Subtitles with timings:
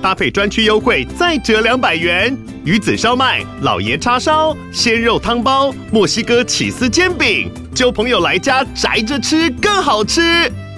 [0.00, 2.36] 搭配专区优惠再折两百元。
[2.64, 10.20] 鱼子烧麦、老爷叉烧、鲜肉汤包、墨西哥起司煎饼，揪朋友来家宅着吃更好吃。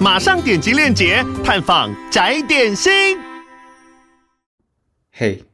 [0.01, 3.19] 马上点击链接探访宅点心。
[5.13, 5.45] 嘿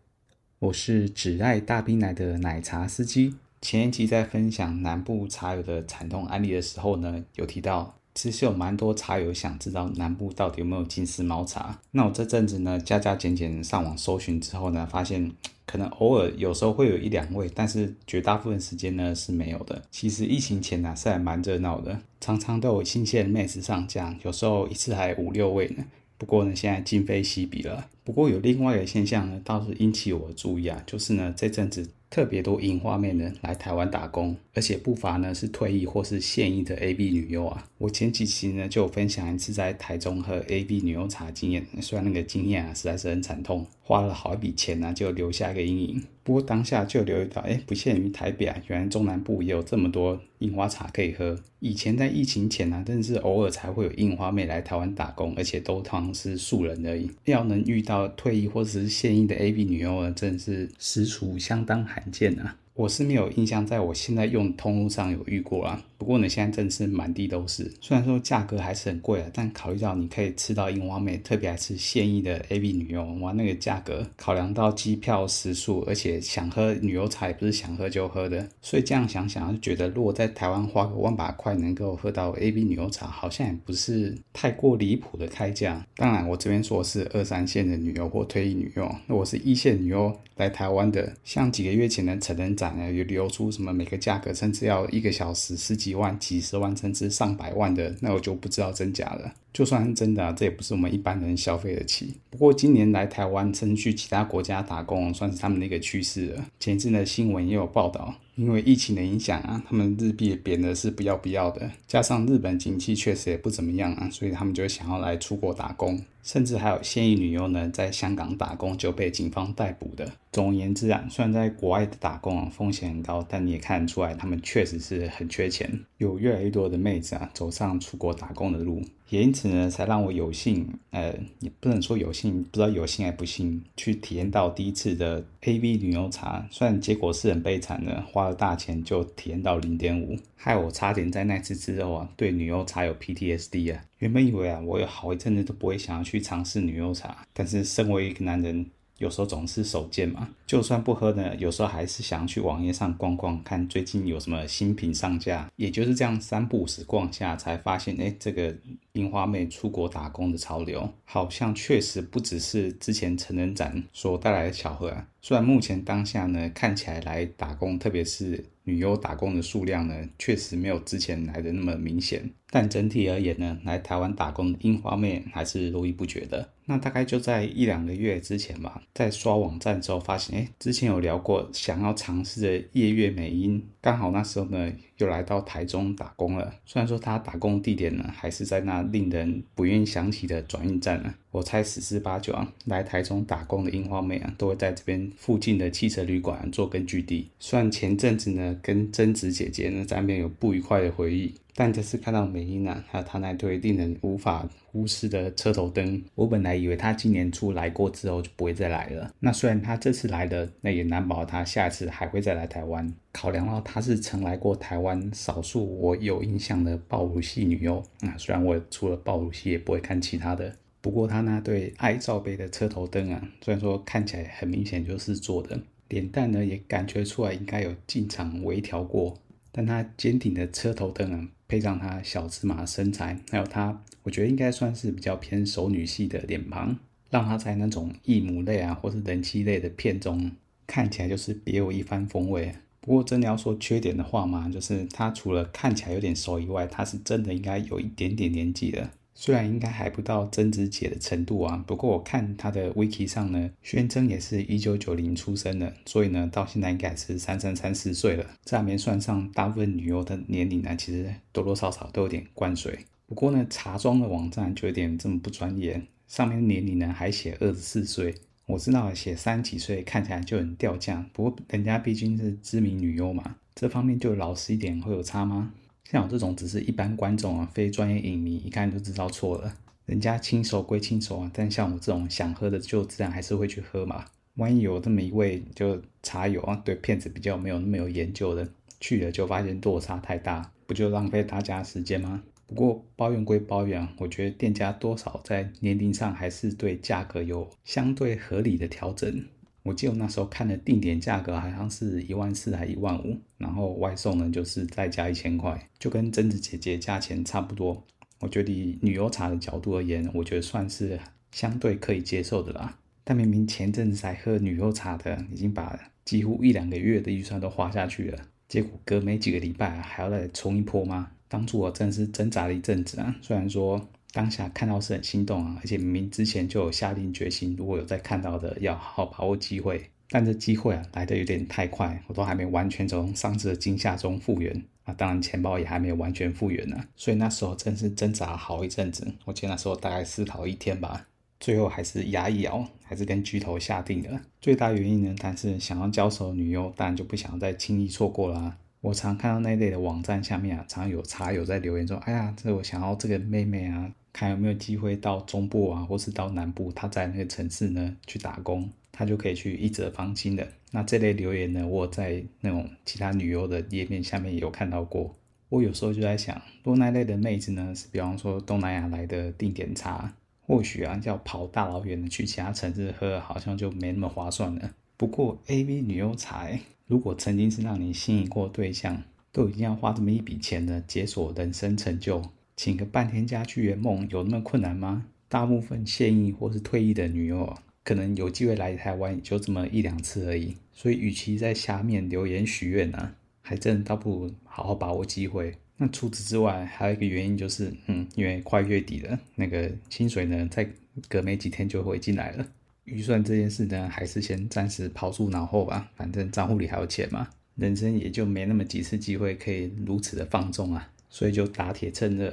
[0.59, 3.35] 我是只爱大冰奶的奶茶司机。
[3.61, 11.79] 前一集在分享南部茶友的惨痛案例的时候呢，有提到其实有蛮多茶友想知道南部到底有没有金丝猫茶。
[11.93, 15.31] 那我这阵子呢，加加减减上网搜寻之后呢，发现。
[15.69, 19.83] 可能偶尔有时候会有一两位，但是绝大部分时间呢是没有的。
[19.91, 25.85] 其实疫情前呢、是还蛮热闹的，常常都有新鲜的妹子上架，有时候一次还五六位呢。
[26.17, 27.89] 不过呢，现在今非昔比了。
[28.05, 31.91] 不过有另外一个现象呢，倒是引起我的注意啊，就是呢这阵子。
[32.09, 37.67] 特别多银花妹呢来台湾打工，而且不乏呢是退役或是现役的 A B 女优啊。
[37.79, 46.03] 我前几期呢就分享一次在台中喝 A B 女优茶经验，虽然那个经验啊实在是很惨痛，花了好一笔钱呢、就留下一个阴影。
[46.27, 51.39] 不过当下就留意到，哎，不限于台北啊，原来中南部也有这么多樱花茶可以喝。
[51.61, 57.09] 以前在疫情前、啊，真的是偶尔才会有樱花妹来台湾打工，而且都当是素人而已。
[57.27, 62.57] 要能遇到退役或者是现役的 A B 女优呢，真的是实属相当罕见啊。
[62.75, 65.81] 我是没有印象，在我现在用通路上有遇过啊。
[65.99, 67.73] 不过呢，现在真是满地都是。
[67.81, 85.87] 虽然说价格还是很贵啊，但考虑到你可以吃到樱花妹，特别还是现役的 A B 女优，哇，那个价格，考量到机票、食宿，而且想喝女优茶也不是想喝就喝的，所以这样想想就觉得，如果在台湾花个万把块能够喝到 A B 女优茶，好像也不是太过离谱的开价。
[85.97, 95.86] 当然，我这边说的是二三线的女优或退役女优，那我是一线女优来台湾的，像几个月前的成人展呢，有流出什么每个价格甚至要一个小时十几。
[95.87, 99.33] 几万、几十万，甚至上百万的，那我就不知道真假了。
[99.53, 102.13] 就算是真的啊，这也不是我们一般人消费得起。
[102.29, 106.45] 不过今年来台湾，甚至去其他国家打工，算是他们的一个趋势了。
[106.59, 111.71] 前阵的新闻也有报道，因为疫情的影响啊，他们日币贬的是不要不要的。
[111.87, 116.03] 加上日本经济确实也不怎么样啊，所以他们就想要来出国打工。
[116.27, 120.11] 甚至还有现役女优呢，在香港打工就被警方逮捕的。
[120.33, 125.71] 总而言之啊，虽然在国外的打工啊风险很高，但你也看得出来，他们确实是很缺钱。
[125.99, 128.83] 有越来越多的妹子啊，走上出国打工的路。
[129.09, 136.45] 也因此呢，才让我有幸，呃，也不能说有幸，不知道有幸还不幸，去体验到第一次的 AV 女优茶。
[136.51, 143.81] 虽然结果是很悲惨的，花了大钱就体验到零点五，害我差点在那次之后啊，对女优茶有 PTSD 啊。
[143.99, 148.67] 原本以为啊，我有好一阵子都不会想要去尝试女优茶，但是身为一个男人。
[148.99, 155.47] 有时候总是手贱嘛，就算不喝呢，有时候还是想去网页上逛逛，看最近有什么新品上架。
[155.57, 158.57] 也就是这样三不五时逛下，才发现，哎，这个
[158.93, 165.07] 樱花妹出国打工的潮流，好像确实不只是之前成人展所带来的巧合啊。
[165.27, 172.31] 虽然目前当下呢，看起来来打工，特别是女优打工的数量呢，确实没有之前来的那么明显。
[172.49, 176.49] 但整体而言呢，来台湾打工的樱花妹还是络绎不绝的。
[176.67, 186.55] 那大概就在一两个月之前吧，在刷网站之后发现，哎，之前有聊过想要尝试的夜月美音，刚好那时候呢又来到台中打工了。
[186.65, 197.29] 虽然说他打工地点呢还是在那令人不愿想起的转运站呢，我猜十之八九啊，来台中打工的樱花妹啊都会在这边附近的汽车旅馆做根据地。
[197.39, 201.35] 虽然前阵子呢跟贞子姐姐呢在那边有不愉快的回忆。
[201.59, 209.11] 但这次看到美音啊，还有他那对令人无法忽视的车头灯，我本来以为他今年初来过之后就不会再来了。
[209.21, 212.93] 那虽然他这次来的，那也难保他下次还会再来台湾。
[213.11, 229.17] 考量到他是曾来过台湾少数我有印象的爆乳系女优，啊，虽然我除了爆乳系也不会看其他的，不过他那对爱罩杯的车头灯啊，虽然说看起来很明显就是做的，脸蛋呢也感觉出来应该有进场微调过。
[229.51, 236.77] 但它坚挺的车头灯啊，配上她小芝麻身材，还有她，我觉得应该算是比较偏熟女系的脸庞，
[237.11, 240.33] 让她在那种异母类啊，或是人妻类的片中
[240.67, 242.55] 看起来就是别有一番风味。
[242.81, 248.91] 不过真的要说缺点的话嘛，就是她除了看起来有点熟以外，她是真的应该有一点点年纪的。
[249.19, 258.27] 虽然应该还不到贞子姐的程度啊，不过我看她的 wiki 上呢，宣称也是一九九零出生的，所以呢，到现在应该是三三三四岁了。
[258.45, 262.79] 这还没算上大部分女优的年龄呢，其实多多少少都有点灌水。
[263.07, 268.15] 不过呢，茶庄的网站就有点这么不专业，上面年龄呢还写二十四岁。
[268.45, 275.53] 我知道写三十几岁看起来就很掉价，不过人家毕竟是知名女优嘛，这方面就老实一点会有差吗？
[275.89, 279.55] 像我这种只是一般观众啊，非专业影迷，一看就知道错了。
[279.85, 284.05] 人家亲手归亲手啊，但像我这种想喝的，就自然还是会去喝嘛。
[284.35, 288.49] 万一有这么一位就茶友啊，对片子比较没有那么有研究的，
[288.81, 292.21] 去了就发现落差太大，不就浪费大家时间吗？
[292.49, 299.25] 不过抱怨归抱怨，我觉得店家多少在年龄上还是对价格有相对合理的调整。
[299.67, 307.85] 我记得那时候看的定点价格好像是一万四还一万五，然后外送呢就是再加一千块，就跟贞子姐姐价钱差不多。
[308.21, 310.99] 我觉得以女优茶的角度而言，我觉得算是
[311.33, 312.79] 相对可以接受的啦。
[313.03, 321.11] 但明明前阵子才喝女优茶的，已经把几乎一两个月的预算都花下去了，结果隔没几个礼拜还要再冲一波吗？
[321.29, 323.17] 当初我真是挣扎了一阵子啊。
[323.21, 329.91] 虽然说当下看到是很心动啊，而且明明之前就有下定决心，如果有再看到的，要好好把握机会。
[330.09, 334.65] 但这机会啊来得有点太快，我都还没完全从上次的惊吓中复原。
[334.85, 339.07] 啊，当然钱包也还没有完全复原呢，所以那时候真是挣扎好一阵子。
[339.27, 341.07] 我记得那时候大概思考一天吧，
[341.39, 344.23] 最后还是牙一咬，还是跟巨头下定了。
[344.41, 348.57] 最大原因呢，但是想要交手女优，当然就不想再轻易错过啦。
[348.83, 360.49] 我常看到那类的网站下面啊，常有茶友在留言说：“哎呀，这我想要这个妹妹啊，看有没有机会到中部啊，或是到南部，他在那个城市呢去打工。”他就可以去一折芳心的。
[360.71, 365.15] 那这类留言呢，我在那种其他女优的页面下面也有看到过。
[365.51, 374.71] 我有时候就在想，若那类的妹子呢，是比方说东南亚来的定点茶，或许啊，要跑大老远的去其他城市喝，好像就没那么划算了。
[374.97, 382.23] 不过 AV 女优才，如果曾经是让你心仪过对象，都已经要花这么一笔钱呢，解锁人生成就，
[382.57, 385.07] 请个半天假去圆梦，有那么困难吗？
[385.29, 387.55] 大部分现役或是退役的女优。
[387.85, 390.57] 可能有机会来台湾，也就这么一两次而已。
[390.73, 395.55] 所以，与其在下面留言许愿呢，还真倒不如好好把握机会。
[395.77, 400.69] 那除此之外，还有一个原因就是，嗯，因为快月底了，那个薪水呢，再
[401.09, 402.45] 隔没几天就会进来了。
[402.85, 405.89] 预算这件事呢，还是先暂时抛诸脑后吧。
[405.95, 410.91] 反正账户里还有钱嘛，人生也就没那么几次机会可以如此的放纵啊。
[411.17, 412.31] 所以就打铁趁热，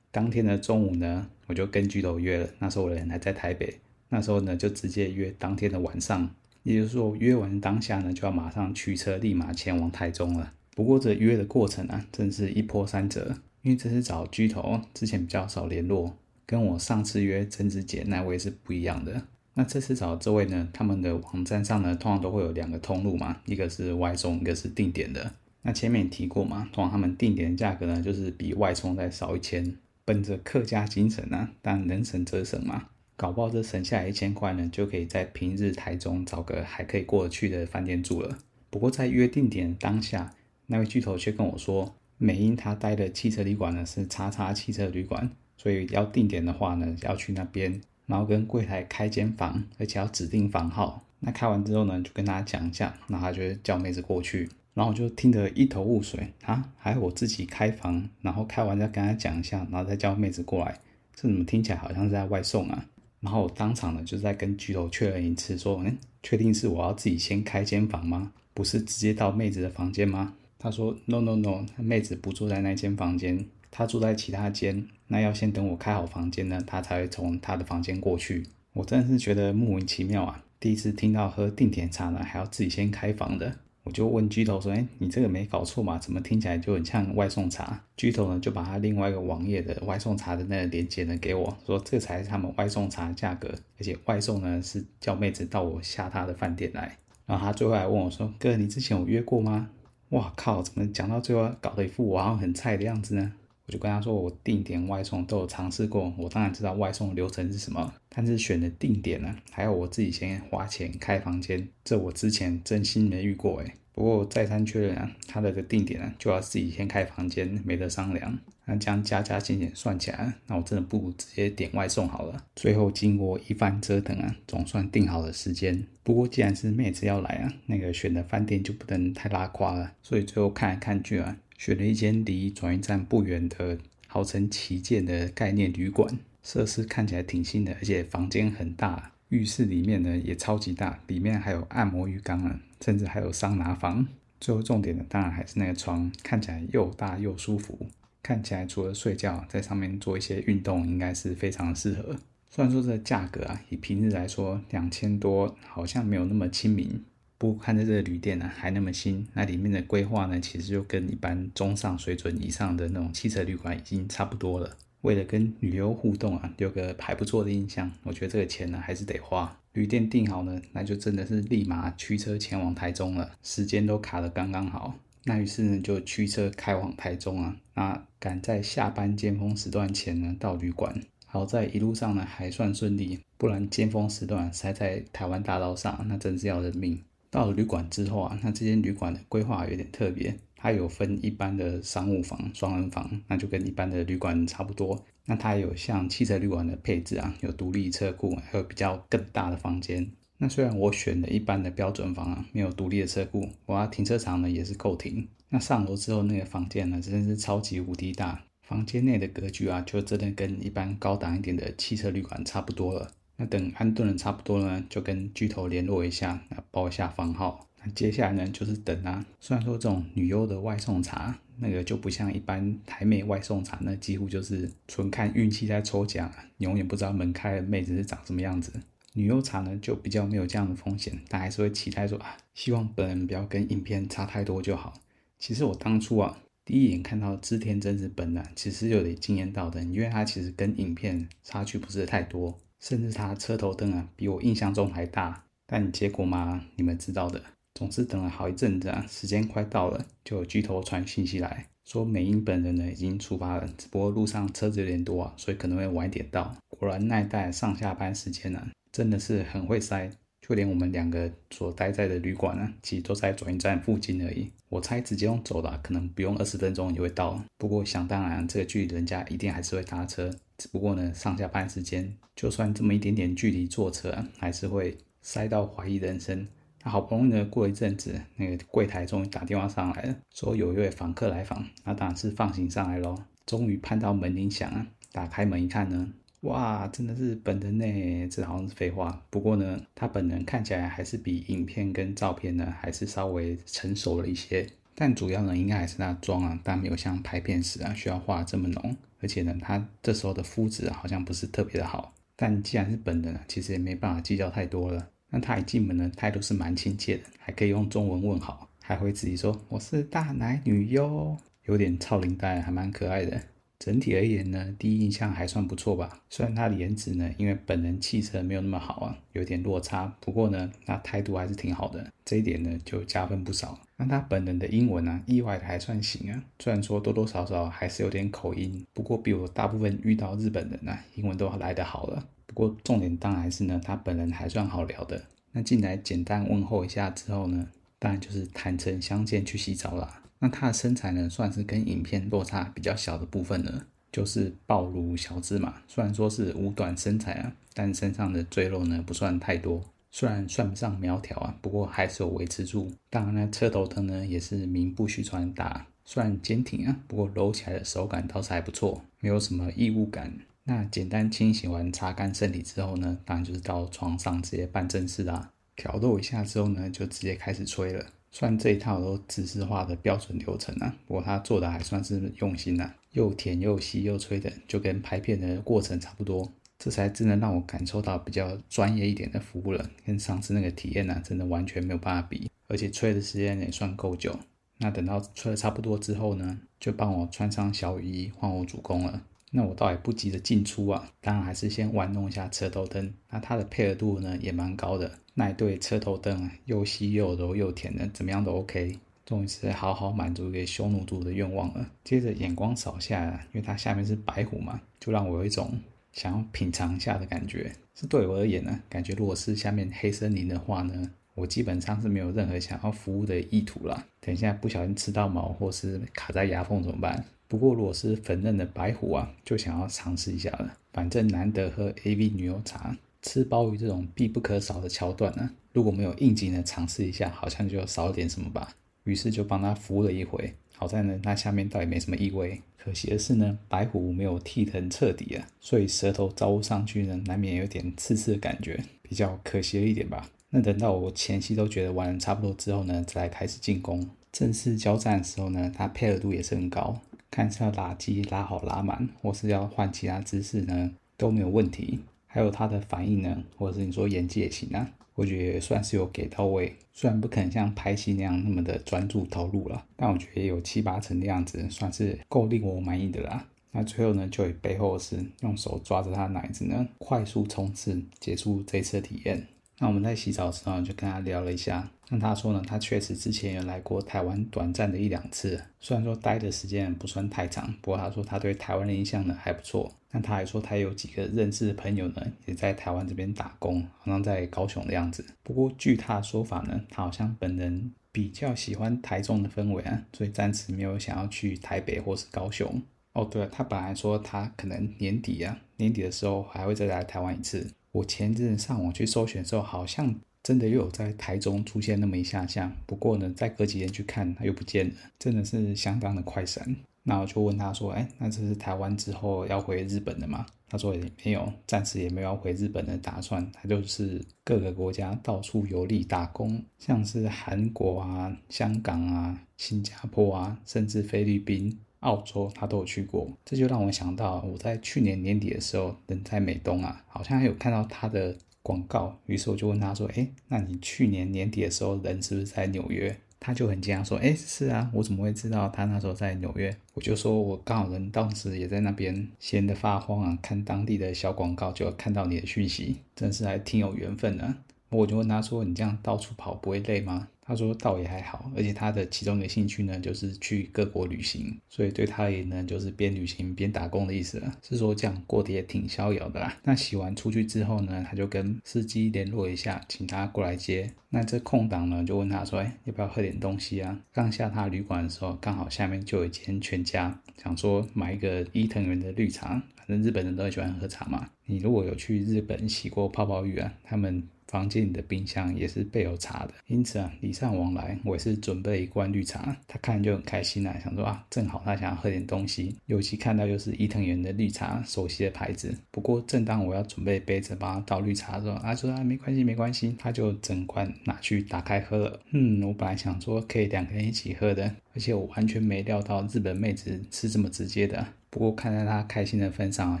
[0.12, 2.48] 当天的中午呢，我就跟巨头约了。
[2.60, 3.80] 那时候我人还在台北。
[4.10, 6.30] 那时候呢，就直接约当天的晚上，
[6.62, 10.52] 也就是说，约完当下呢，就要马上驱车，立马前往台中了。
[10.76, 16.16] 不过这约的过程啊，真是一波三折，因为这次找巨头之前比较少联络，
[16.46, 19.22] 跟我上次约贞子姐那位是不一样的。
[19.54, 25.32] 那这次找这位呢，他们的网站上呢，通常都会有两个通路嘛，一个是外送，一个是定点的。
[25.66, 29.76] 那前面也提过嘛，通常他们定点的价格呢，就是比外送再少一千。
[30.04, 32.90] 本着客家精神啊，但能省则省嘛。
[33.16, 38.38] 搞不好这省下来一千块呢，就可以在平日台中找个还可以过得去的饭店住了。
[38.70, 40.32] 不过在约定点当下，
[40.66, 51.02] 那位巨头却跟我说，美英他待的汽车旅馆呢是叉叉汽车旅馆，所以要定点的话呢，要去那边，然后跟柜台开间房，而且要指定房号。
[51.18, 60.78] 那开完之后呢，就跟他讲一下，然后他就叫妹子过去，然后我就听得一头雾水啊，还有我自己开房，然后开完再跟他讲一下，然后再叫妹子过来，
[61.14, 62.84] 这怎么听起来好像是在外送啊？
[63.20, 68.30] 然后我当场呢，就在跟巨头确认一次，说：“嗯，确定是我要自己先开间房吗？
[68.52, 74.86] 不是直接到妹子的房间吗？”他说：“No No No，妹子不住在那间房间，她住在其他间。
[75.08, 80.44] 那要先等我开好房间呢，她才会从她的房间过去。”我真的是觉得莫名其妙啊！
[80.60, 83.56] 第一次听到喝定点茶呢，还要自己先开房的。
[83.86, 85.96] 我就问巨头说：“哎，你这个没搞错嘛？
[85.96, 99.70] 怎么听起来就很像外送茶？”巨头呢就把他另外一个网页的外送茶的那个链接呢给我说：“这才是他们外送茶的价格，而且外送呢是叫妹子到我下他的饭店来。”然后他最后还问我说：“哥，你之前有约过吗？”
[100.10, 100.60] 哇靠！
[100.60, 103.32] 怎么讲到最后搞得一副我好像很菜的样子呢？
[103.66, 118.38] 我就跟他说：“我定点外送都有尝试过，我当然知道外送流程是什么，但是选的定点呢，还有我自己先花钱开房间。”这我之前真心没遇过诶，不过再三确认啊，他的这个定点呢就要自己先开房间，没得商量。
[118.64, 122.42] 那这样加加减减算起来，那我真的不如直接点外送好了。
[122.56, 125.86] 最后经过一番折腾啊，总算定好了时间。
[126.02, 129.92] 不过既然是妹子要来啊，那个选的饭店就不能太拉垮了。
[130.02, 139.10] 所以最后看来看去啊，选了一间离转运站不远的号称旗舰的概念旅馆，设施看起来挺新的，而且房间很大。
[139.30, 144.06] 浴室里面呢也超级大，里面还有按摩浴缸啊，甚至还有桑拿房。
[144.40, 147.88] 最后重点呢，当然还是那个床，看起来又大又舒服，
[148.22, 152.16] 看起来除了睡觉，在上面做一些运动，应该是非常适合。
[152.48, 157.02] 虽然说这价格啊，以平日来说两千多，好像没有那么亲民。
[157.38, 164.76] 不过看着这个旅店呢、还那么新，那里面的规划呢，其实就跟一般中上水准以上的那种汽车旅馆已经差不多了。
[165.02, 169.58] 为了跟旅游互动啊，有个还不错的印象，我觉得这个钱呢，还是得花。
[169.72, 174.94] 旅店订好呢，那就真的是立马驱车前往台中了，时间都卡得刚刚好。
[175.24, 181.00] 那于是呢，就驱车开往台中啊，那赶在下班尖峰时段前呢，到旅馆。
[181.26, 187.02] 好在一路上呢还算顺利，不然尖峰时段塞在台湾大道上，那真是要人命。
[187.28, 195.04] 到了旅馆之后啊，那这间旅馆的规划有点特别，它有分一般的商务房、双人房，那就跟一般的旅馆差不多。
[195.26, 200.10] 那它有像汽车旅馆的配置啊，有独立车库，还有比较更大的房间。
[200.38, 205.28] 那虽然我选的一般的标准房啊，没有独立的车库，我停车场呢也是够停。
[205.48, 208.42] 那上楼之后那个房间呢，真的是超级无敌大。
[208.62, 213.08] 房间内的格局啊，就真的跟一般高档一点的汽车旅馆差不多了。
[213.36, 217.65] 那等安顿的差不多呢，就跟巨头联络一下，那报一下房号。
[217.94, 219.24] 接下来呢，就是等啊。
[219.40, 228.72] 虽然说这种女优的外送茶，那个就不像一般台妹外送茶，那几乎就是纯看运气在抽奖，永远不知道门开的妹子是长什么样子。
[229.14, 234.94] 女优茶呢，就比较没有这样的风险，但还是会期待说啊，希望本人不要跟影片差太多就好。
[235.38, 236.38] 其实我当初啊。
[236.66, 245.44] 第一眼看到织田真子本人，其实有点惊艳到的，因为他其实跟影片差距不是太多，甚至他车头灯啊比我印象中还大。
[245.64, 247.40] 但结果嘛，你们知道的，
[247.76, 256.56] 总是等了好一阵子啊，时间快到了，就有巨头传信息来说美英本人呢已经出发了，只不过路上车子有点多啊，所以可能会晚一点到。
[256.68, 260.10] 果然那一带上下班时间呢、啊，真的是很会塞。
[260.40, 264.48] 就连我们两个所待在的旅馆呢，其实都在转运站附近而已。
[264.68, 267.42] 我猜直接用走的，可能不用二十分钟也会到。
[267.58, 270.30] 不过想当然，这个距离人家一定还是会搭车。
[270.56, 276.46] 只不过呢，上下班时间，就算这么一点点距离坐车，还是会塞到怀疑人生。
[276.86, 281.66] 那好不容易呢，过一阵子，那个柜台终于打电话上来了，说有一位访客来访。
[281.82, 283.26] 那当然是放行上来咯。
[283.44, 286.12] 终于盼到门铃响啊，打开门一看呢。
[286.42, 289.20] 哇，真的是本人呢，这好像是废话。
[289.30, 294.64] 不过呢，他本人看起来还是比影片跟照片呢，还是稍微成熟了一些。
[294.94, 298.96] 但主要呢，应该还是他妆啊，但没有像拍片时啊需要画这么浓。
[299.20, 302.14] 而且呢，他这时候的肤质好像不是特别的好。
[302.36, 305.08] 但既然是本人，其实也没办法计较太多了。
[305.30, 313.40] 那他一进门呢，态度是蛮亲切的，还可以用中文问好，还会自己说我是大奶女哟，有点超龄带，还蛮可爱的。
[313.78, 316.22] 整体而言呢，第一印象还算不错吧。
[316.30, 320.16] 虽然他的颜值呢，因为本人气色没有那么好啊，有点落差。
[320.18, 323.78] 不过呢，他态度还是挺好的，这一点呢就加分不少。
[323.98, 326.42] 那他本人的英文呢、啊，意外的还算行啊。
[326.58, 332.26] 虽然说多多少少还是有点口音，不过比我大部分遇到日本人呢、啊，英文都来得好了。
[332.56, 335.22] 不过重点当然是呢，他本人还算好聊的。
[335.52, 340.22] 那进来简单问候一下之后呢，当然就是坦诚相见去洗澡啦。
[340.38, 345.74] 那他的身材呢，算是跟影片落差比较小的部分呢，就是暴露小只嘛。
[345.86, 352.90] 虽然说是五短身材啊，但身上的赘肉呢不算太多，虽然算不上苗条啊，不过还是有维持住。
[353.10, 360.32] 当然呢，车头灯呢也是名不虚传打，虽然坚挺啊，不过揉起来的手感倒是还不错，没有什么异物感。
[360.68, 365.52] 那简单清洗完、擦干身体之后呢，当然就是到床上直接办正事啦。
[365.76, 368.04] 挑逗一下之后呢，就直接开始吹了。
[368.32, 376.52] 算这一套都知识化的标准流程啊，不过他做的还算是用心啊，又舔又吸又吹的，就跟拍片的过程差不多。
[376.78, 382.50] 这才真的让我感受到比较专业一点的服务了，跟上次那个体验呢、啊，真的完全没有办法比。
[382.66, 384.36] 而且吹的时间也算够久。
[384.78, 389.22] 那等到吹的差不多之后呢，就帮我穿上小雨衣，换我主攻了。
[389.56, 393.10] 那我倒也不急着进出啊，当然还是先玩弄一下车头灯。
[393.30, 398.98] 那它的配合度呢也蛮高的，那一对车头灯啊，又细又柔又甜的，怎么样都 OK。
[399.24, 401.90] 终于是好好满足给匈奴族的愿望了。
[402.04, 405.80] 接着眼光扫下来，因为它下面是白虎嘛，就让我有一种
[406.12, 407.72] 想要品尝一下的感觉。
[407.94, 414.04] 是对我而言呢，感觉如果是下面黑森林的话呢，我基本上是没有任何想要服务的意图啦。
[414.20, 417.24] 等一下不小心吃到毛或是卡在牙缝怎么办？
[417.48, 420.74] 不过，如果是粉嫩的白虎啊，就想要尝试一下了。
[420.92, 428.74] 反正难得喝 AV 女友茶，吃鲍鱼这种必不可少的桥段呢，如果没有应景的尝试一下，好像就少了点什么吧。
[429.04, 430.52] 于是就帮他服务了一回。
[430.74, 432.60] 好在呢，它下面倒也没什么异味。
[432.76, 440.28] 可惜的是呢，白虎没有剃成彻底啊，所以舌头招呼上去呢，难免有点刺刺的感觉，比较可惜了一点吧。
[440.50, 444.08] 那等到我前期都觉得玩的差不多之后呢，再来开始进攻。
[444.32, 447.00] 正式交战的时候呢，他配合度也是很高。
[447.30, 452.00] 看是要拉机拉好拉满，或是要换其他姿势呢，都没有问题。
[452.26, 456.76] 还有他的反应呢，或者是你说演技也行啊，我觉得也算是有给到位。
[456.92, 463.46] 虽然不可能像拍戏那样那么的专注投入了，但我觉得也有七八成的样子，算是够令我满意的啦。
[463.72, 469.46] 那最后呢，就以背后是用手抓着他的奶子呢，快速冲刺结束这次的体验。
[469.78, 479.92] 那我们在洗澡的时候就跟他聊了一下，那他说呢，他确实之前有来过台湾短暂的一两次，虽然说待的时间不算太长，不过他说他对台湾的印象呢还不错。
[480.12, 485.22] 那他还说他有几个认识的朋友呢，也在台湾这边打工，好像在高雄的样子。
[485.42, 492.80] 不过据他的说法呢，他好像本人比较喜欢台中的氛围啊，所以暂时没有想要去台北或是高雄。
[493.12, 497.70] 哦，对了，他本来说他可能年底啊，年底的时候还会再来台湾一次。
[497.96, 502.70] 我前阵上网去搜寻的时候，好像真的又有在台中出现那么一下下。
[502.86, 506.76] 不过呢，再隔几天去看，他又不见了，真的是相当的快闪。
[507.04, 513.48] 那我就问他说：“哎，那这是台湾之后要回日本的吗？”他说：“也没有，暂时也没有要回日本的打算。
[513.52, 529.18] 他就是各个国家到处游历打工，像是韩国啊、香港啊、新加坡啊，甚至菲律宾。”澳洲他都有去过，这就让我想到我在去年年底的时候，人在美东啊，好像还有看到他的广告。
[529.26, 544.54] 于是我就问他说：“诶，那你去年年底的时候人是不是在纽约？”他就很惊讶说：“诶，是啊，我怎么会知道他那时候在纽约？”我就说：“我刚好人当时也在那边，闲得发慌啊，看当地的小广告，就看到你的讯息，真是还挺有缘分的。”
[544.88, 554.52] 我就问他说：“你这样到处跑不会累吗？”他说：“倒也还好，而且他的其中一个兴趣呢，就是去各国旅行，所以对他而言呢，就是边旅行边打工的意思了。
[554.62, 556.58] 是说这样过得也挺逍遥的啦。
[556.64, 560.92] 那洗完出去之后呢，他就跟司机联络一下，请他过来接。
[561.10, 571.30] 那这空档呢，就问他说：‘哎，要不要喝点东西啊？’刚下他旅馆的时候，刚好下面就有一间全家，想说买一个伊藤园的绿茶，反正日本人都很喜欢喝茶嘛。
[571.44, 579.54] 你如果有去日本洗过泡泡浴啊，他们。”房间里的冰箱也是备有茶的，因此啊，礼尚往来，我也是准备一罐绿茶。
[579.68, 585.76] 他看就很开心啊，想说啊，正好他想要喝点东西，尤其看到又是伊藤园的绿茶，熟悉的牌子。
[585.90, 592.18] 不过正当我要准备杯子帮他倒绿茶的时候，他说啊，没关系，没关系，他就整罐拿去打开喝了。
[592.32, 598.04] 嗯，我本来想说可以两个人一起喝的，而且我完全没料到日本妹子是这么直接的。
[598.30, 600.00] 不过看在她开心的份上，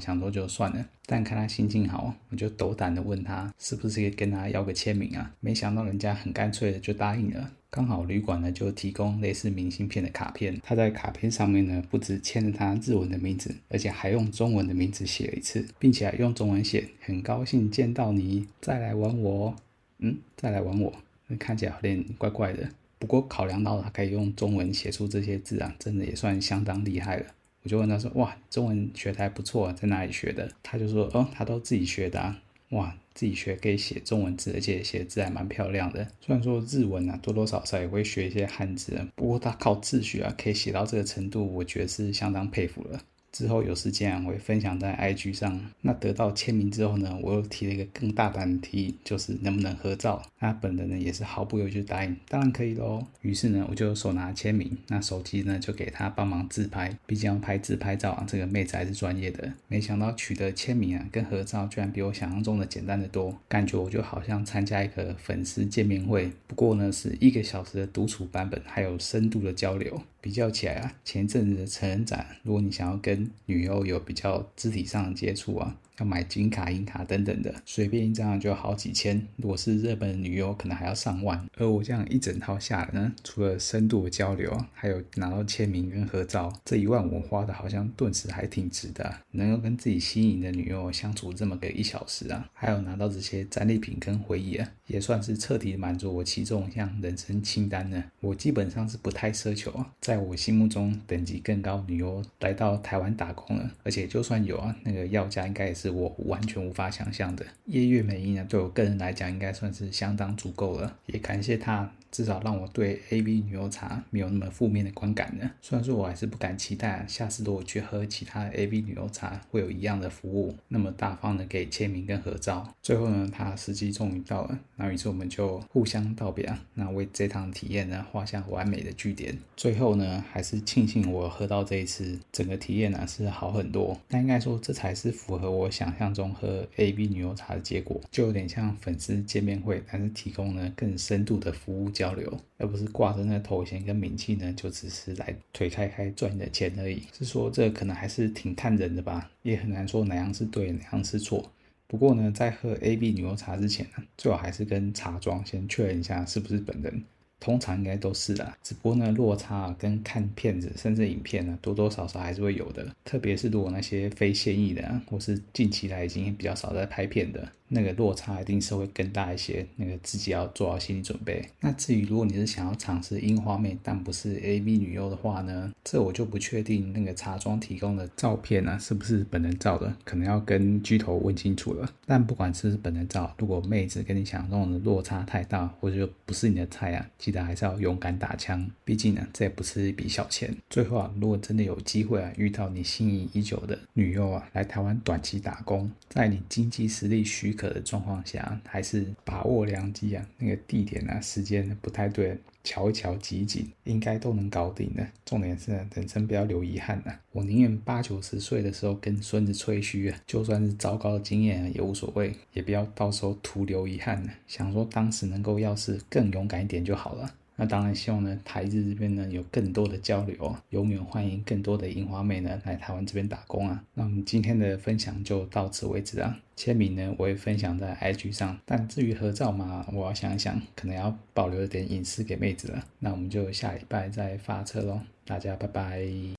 [0.00, 0.86] 想说就算了。
[1.04, 5.34] 但看她心情好，我就斗胆的问她，是不是可以跟她要个签名啊？
[5.40, 7.52] 没想到人家很干脆的就答应了。
[7.68, 19.54] 刚好旅馆呢就提供类似明信片的卡片，他在卡片上面呢不止签了他日文的名字，而且还用中文的名字写了一次，并且还用中文写：“很高兴见到你，再来玩我。”
[19.98, 20.92] 嗯，再来玩我，
[21.26, 22.68] 那看起来有点怪怪的。
[22.98, 27.26] 不过考量到他可以用中文写出这些字啊，真的也算相当厉害了。
[27.62, 32.40] 我就问他说：“哇，中文学的还不错啊，在哪里学的？”他就说：“哦，他都自己学的啊。
[32.70, 36.06] 哇，自己学可以写中文字，而且写字还蛮漂亮的。
[36.20, 43.00] 虽然说日文啊，多多少少也会学一些汉字，不过他靠自学啊，可以写到这个程度，我觉得是相当佩服了。”
[43.32, 45.60] 之后有时间，我会分享在 IG 上。
[45.82, 50.22] 那得到签名之后呢，我又提了一个更大胆的提议，就是能不能合照？
[50.40, 53.04] 那本人呢也是毫不犹豫就答应，当然可以喽。
[53.20, 59.52] 于是呢，我就手拿签名，那手机呢就给他帮忙自拍，毕竟要拍自拍照啊，这个妹子还是专业的。
[59.68, 70.00] 没想到取得签名啊跟合照，居然比我想象中的简单得多，感觉我就好像参加一个粉丝见面会，不过呢是一个小时的独处版本，还有深度的交流。
[70.26, 75.76] 比较起来啊，前阵子的成人展，如果你想要跟女优有比较肢体上的接触啊。
[75.98, 79.26] 要买金卡、银卡等等的，随便一张就好几千。
[79.36, 81.42] 如果是日本的女优，可能还要上万。
[81.56, 89.20] 而我这样一整套下来呢，除了深度的交流，还有拿到签名跟合照，这一万我花的好像顿时还挺值的。
[89.30, 98.04] 能够跟自己心仪的女优相处这么个一小时啊，还有拿到这些战利品跟回忆啊，也算是彻底满足我其中一项人生清单呢。
[98.20, 105.85] 我基本上是不太奢求啊，在我心目中等级更高女优来到台湾打工了，而且就算有啊，那个要价应该也是。
[105.90, 110.96] 我完全无法想象的，夜月美音呢，对我个人来讲，应该算是相当足够了。
[111.06, 111.90] 也感谢他。
[112.10, 115.50] 至少让我对 A B 女优茶没有那么负面的观感呢。
[115.60, 122.74] 虽然说我还是不敢期待下次如果去喝其他的 AV 女优茶会有一样的服务，那么大方的给签名跟合照。
[122.82, 129.36] 最后呢，他时机终于到了，那于是我们就互相道别啊，那为这趟体验呢画下完美的句点。
[129.56, 133.98] 最后呢，还是庆幸我喝到这一次，整个体验呢是好很多。
[134.08, 147.02] 那应该说这才是符合我想象中喝 A B 女优茶的结果，就有点像粉丝见面会，但是提供呢更深度的服务交交流，而不是挂着那头衔跟名气呢，就只是来推开开赚你的钱而已。
[147.12, 151.52] 是说这可能还是挺看人的吧，也很难说哪样是对，哪样是错。
[151.88, 157.02] 不过呢，在喝 AV 女优茶之前呢，最好还是跟茶庄先确认一下是不是本人。
[157.38, 162.96] 通常应该都是啦，只不过呢，落差跟看片子甚至影片呢，多多少少还是会有的。
[163.04, 167.46] 特别是如果那些非现役的啊，或是近期来已经比较少在拍片的。
[167.68, 171.44] 那个落差一定是会更大一些，那个自己要做好心理准备。
[171.60, 181.88] 那至于如果你是想要尝试樱花妹，但不是 AV 女优的话呢，这我就不确定那个茶庄提供的照片、啊、是不是本人照的，可能要跟巨头问清楚了。
[182.06, 190.54] 但不管是不是本人照，如果妹子跟你想象中的落差太大，或者不是你的菜啊，记得还是要勇敢打枪，毕竟呢这也不是一笔小钱。
[190.70, 200.24] 最后啊，如果真的有机会啊遇到你心仪已久的女优啊来台湾短期打工，在你经济实力许可的状况下，还是把握良机啊！
[200.38, 205.04] 那个地点啊、时间不太对，瞧一瞧、挤一挤，应该都能搞定的。
[205.24, 207.20] 重点是人生不要留遗憾啊！
[207.32, 214.30] 我宁愿八九十岁的时候跟孙子吹嘘啊，就算是糟糕的经验啊，也无所谓，也不要到时候徒留遗憾呢。
[214.46, 217.34] 想说当时能够要是更勇敢一点就好了。
[217.58, 223.82] 那当然希望呢，台日这边呢有更多的交流啊，永远欢迎更多的樱花妹呢来台湾这边打工啊。
[223.94, 226.38] 那我们今天的分享就到此为止啊。
[226.56, 232.82] 签名呢我会分享在 IG 上，但至于合照嘛，我要想一想，可能要保留一点隐私给妹子了。
[232.98, 236.35] 那我们就下礼拜再发车喽，大家拜拜。